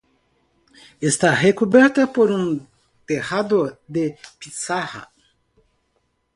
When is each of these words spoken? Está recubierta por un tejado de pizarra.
Está 1.09 1.35
recubierta 1.35 2.11
por 2.11 2.31
un 2.31 2.67
tejado 3.05 3.77
de 3.87 4.17
pizarra. 4.39 5.13